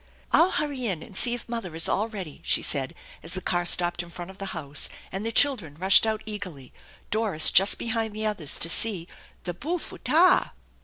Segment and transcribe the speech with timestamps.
[0.31, 3.65] "I'll hurry in and see if mother is all ready," she said, as the car
[3.65, 6.73] stopped in front of the house, and the children rushed out eagerly,
[7.11, 9.07] Doris just behind the others, to see
[9.43, 10.53] the" booful tar."